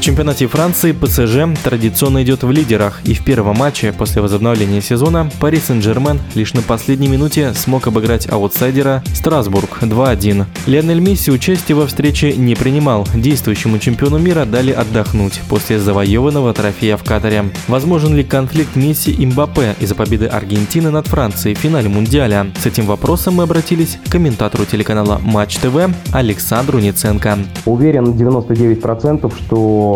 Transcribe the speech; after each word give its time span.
В 0.00 0.02
чемпионате 0.02 0.46
Франции 0.46 0.92
ПСЖ 0.92 1.62
традиционно 1.62 2.22
идет 2.22 2.42
в 2.42 2.50
лидерах, 2.50 3.02
и 3.04 3.12
в 3.12 3.22
первом 3.22 3.58
матче 3.58 3.92
после 3.92 4.22
возобновления 4.22 4.80
сезона 4.80 5.28
Пари 5.40 5.58
Сен-Жермен 5.58 6.18
лишь 6.34 6.54
на 6.54 6.62
последней 6.62 7.08
минуте 7.08 7.52
смог 7.52 7.86
обыграть 7.86 8.26
аутсайдера 8.32 9.04
Страсбург 9.12 9.82
2-1. 9.82 10.46
Лионель 10.64 11.00
Месси 11.00 11.30
участие 11.30 11.76
во 11.76 11.86
встрече 11.86 12.32
не 12.32 12.54
принимал, 12.54 13.06
действующему 13.14 13.78
чемпиону 13.78 14.16
мира 14.16 14.46
дали 14.46 14.72
отдохнуть 14.72 15.38
после 15.50 15.78
завоеванного 15.78 16.54
трофея 16.54 16.96
в 16.96 17.04
Катаре. 17.04 17.50
Возможен 17.68 18.16
ли 18.16 18.24
конфликт 18.24 18.76
Месси 18.76 19.10
и 19.10 19.26
Мбаппе 19.26 19.76
из-за 19.80 19.94
победы 19.94 20.28
Аргентины 20.28 20.90
над 20.90 21.08
Францией 21.08 21.54
в 21.54 21.58
финале 21.58 21.90
Мундиаля? 21.90 22.46
С 22.58 22.64
этим 22.64 22.86
вопросом 22.86 23.34
мы 23.34 23.42
обратились 23.42 23.98
к 24.06 24.10
комментатору 24.10 24.64
телеканала 24.64 25.20
Матч 25.22 25.58
ТВ 25.58 25.90
Александру 26.10 26.78
Ниценко. 26.78 27.36
Уверен 27.66 28.14
99%, 28.14 29.30
что 29.36 29.89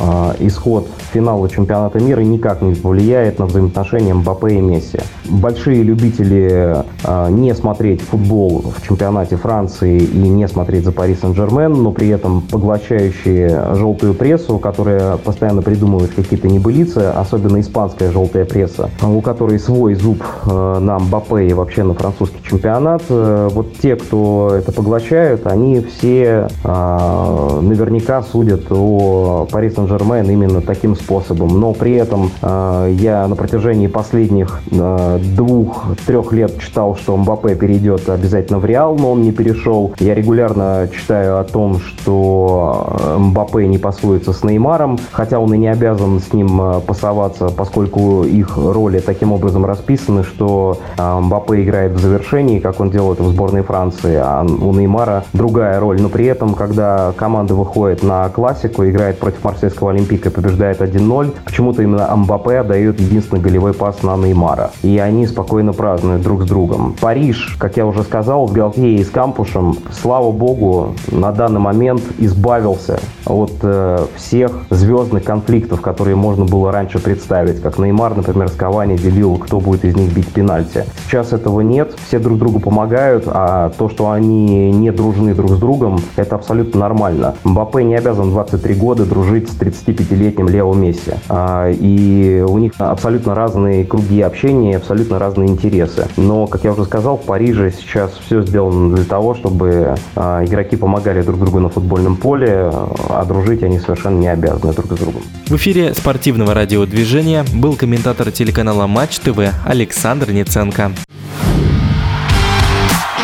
э, 0.00 0.46
исход 0.46 0.88
финала 1.12 1.48
чемпионата 1.48 2.00
мира 2.00 2.20
никак 2.20 2.62
не 2.62 2.74
повлияет 2.74 3.38
на 3.38 3.46
взаимоотношения 3.46 4.14
Мбаппе 4.14 4.56
и 4.56 4.60
Месси. 4.60 4.98
Большие 5.28 5.82
любители 5.82 6.84
э, 7.04 7.30
не 7.30 7.54
смотреть 7.54 8.02
футбол 8.02 8.64
в 8.76 8.86
чемпионате 8.86 9.36
Франции 9.36 9.98
и 9.98 10.18
не 10.28 10.48
смотреть 10.48 10.84
за 10.84 10.92
Пари 10.92 11.14
Сен-Жермен, 11.14 11.72
но 11.72 11.92
при 11.92 12.08
этом 12.08 12.42
поглощающие 12.42 13.74
желтую 13.74 14.14
прессу, 14.14 14.58
которая 14.58 15.16
постоянно 15.16 15.62
придумывает 15.62 16.12
какие-то 16.14 16.48
небылицы, 16.48 16.98
особенно 17.14 17.60
испанская 17.60 18.10
желтая 18.10 18.44
пресса, 18.44 18.90
у 19.02 19.20
которой 19.20 19.58
свой 19.58 19.94
зуб 19.94 20.22
э, 20.46 20.78
на 20.80 20.98
Мбаппе 20.98 21.46
и 21.46 21.52
вообще 21.54 21.84
на 21.84 21.94
французский 21.94 22.42
чемпионат. 22.42 23.02
Э, 23.08 23.48
вот 23.52 23.74
те, 23.78 23.96
кто 23.96 24.50
это 24.54 24.72
поглощают, 24.72 25.46
они 25.46 25.80
все 25.80 26.48
э, 26.64 27.60
наверняка 27.62 28.22
судят 28.22 28.70
о 28.70 29.23
Пари 29.50 29.70
Сен-Жермен 29.70 30.28
именно 30.30 30.60
таким 30.60 30.96
способом. 30.96 31.60
Но 31.60 31.72
при 31.72 31.92
этом 31.92 32.30
э, 32.42 32.94
я 32.98 33.26
на 33.28 33.36
протяжении 33.36 33.86
последних 33.86 34.60
э, 34.70 35.18
двух-трех 35.36 36.32
лет 36.32 36.58
читал, 36.60 36.96
что 36.96 37.16
Мбаппе 37.16 37.54
перейдет 37.54 38.08
обязательно 38.08 38.58
в 38.58 38.64
Реал, 38.64 38.96
но 38.96 39.12
он 39.12 39.22
не 39.22 39.32
перешел. 39.32 39.92
Я 39.98 40.14
регулярно 40.14 40.88
читаю 40.94 41.38
о 41.38 41.44
том, 41.44 41.80
что 41.80 42.98
э, 43.00 43.18
Мбаппе 43.18 43.66
не 43.66 43.78
пасуется 43.78 44.32
с 44.32 44.42
Неймаром, 44.44 44.98
хотя 45.12 45.38
он 45.38 45.52
и 45.54 45.58
не 45.58 45.68
обязан 45.68 46.20
с 46.20 46.32
ним 46.32 46.60
пасоваться, 46.86 47.48
поскольку 47.48 48.24
их 48.24 48.56
роли 48.56 48.98
таким 49.00 49.32
образом 49.32 49.64
расписаны, 49.64 50.24
что 50.24 50.78
э, 50.96 51.20
Мбаппе 51.20 51.62
играет 51.62 51.92
в 51.92 52.00
завершении, 52.00 52.58
как 52.58 52.80
он 52.80 52.90
делает 52.90 53.20
в 53.20 53.28
сборной 53.28 53.62
Франции, 53.62 54.16
а 54.16 54.44
у 54.44 54.72
Неймара 54.72 55.24
другая 55.32 55.80
роль. 55.80 56.00
Но 56.00 56.08
при 56.08 56.26
этом, 56.26 56.54
когда 56.54 57.12
команда 57.16 57.54
выходит 57.54 58.02
на 58.02 58.28
классику, 58.28 58.84
играет 58.84 59.13
играет 59.14 59.18
против 59.18 59.44
Марсельского 59.44 59.90
Олимпика, 59.90 60.30
побеждает 60.30 60.80
1-0. 60.80 61.34
Почему-то 61.44 61.82
именно 61.82 62.10
Амбапе 62.10 62.62
дает 62.62 63.00
единственный 63.00 63.40
голевой 63.40 63.72
пас 63.72 64.02
на 64.02 64.16
Неймара. 64.16 64.70
И 64.82 64.98
они 64.98 65.26
спокойно 65.26 65.72
празднуют 65.72 66.22
друг 66.22 66.42
с 66.42 66.46
другом. 66.46 66.94
Париж, 67.00 67.56
как 67.58 67.76
я 67.76 67.86
уже 67.86 68.02
сказал, 68.02 68.48
с 68.48 68.52
Галтье 68.52 68.94
и 68.94 69.04
с 69.04 69.10
Кампушем, 69.10 69.76
слава 69.92 70.30
богу, 70.32 70.94
на 71.10 71.32
данный 71.32 71.60
момент 71.60 72.02
избавился 72.18 73.00
от 73.26 73.52
э, 73.62 74.06
всех 74.16 74.52
звездных 74.70 75.24
конфликтов, 75.24 75.80
которые 75.80 76.16
можно 76.16 76.44
было 76.44 76.72
раньше 76.72 76.98
представить. 76.98 77.62
Как 77.62 77.78
Неймар, 77.78 78.16
например, 78.16 78.48
с 78.48 78.52
Кавани 78.52 78.96
делил, 78.96 79.36
кто 79.36 79.60
будет 79.60 79.84
из 79.84 79.96
них 79.96 80.12
бить 80.12 80.28
пенальти. 80.28 80.84
Сейчас 81.06 81.32
этого 81.32 81.60
нет, 81.60 81.94
все 82.06 82.18
друг 82.18 82.38
другу 82.38 82.60
помогают, 82.60 83.24
а 83.26 83.70
то, 83.70 83.88
что 83.88 84.10
они 84.10 84.72
не 84.72 84.90
дружны 84.90 85.34
друг 85.34 85.50
с 85.52 85.58
другом, 85.58 86.00
это 86.16 86.36
абсолютно 86.36 86.80
нормально. 86.80 87.34
Мбаппе 87.44 87.84
не 87.84 87.94
обязан 87.96 88.30
23 88.30 88.74
года 88.74 89.03
годы 89.04 89.06
дружить 89.06 89.48
с 89.48 89.56
35-летним 89.56 90.48
Лео 90.48 90.72
Месси. 90.74 91.12
А, 91.28 91.70
и 91.70 92.40
у 92.40 92.58
них 92.58 92.72
абсолютно 92.78 93.34
разные 93.34 93.84
круги 93.84 94.20
общения, 94.22 94.76
абсолютно 94.76 95.18
разные 95.18 95.48
интересы. 95.48 96.08
Но, 96.16 96.46
как 96.46 96.64
я 96.64 96.72
уже 96.72 96.84
сказал, 96.84 97.16
в 97.16 97.22
Париже 97.22 97.72
сейчас 97.72 98.12
все 98.26 98.42
сделано 98.42 98.94
для 98.94 99.04
того, 99.04 99.34
чтобы 99.34 99.94
а, 100.16 100.44
игроки 100.44 100.76
помогали 100.76 101.22
друг 101.22 101.40
другу 101.40 101.60
на 101.60 101.68
футбольном 101.68 102.16
поле, 102.16 102.70
а 103.08 103.24
дружить 103.24 103.62
они 103.62 103.78
совершенно 103.78 104.18
не 104.18 104.28
обязаны 104.28 104.72
друг 104.72 104.92
с 104.92 104.96
другом. 104.96 105.22
В 105.46 105.56
эфире 105.56 105.94
спортивного 105.94 106.54
радиодвижения 106.54 107.44
был 107.54 107.74
комментатор 107.74 108.30
телеканала 108.30 108.86
Матч 108.86 109.18
ТВ 109.18 109.38
Александр 109.64 110.30
Ниценко. 110.32 110.92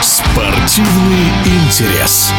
Спортивный 0.00 1.28
интерес. 1.44 2.32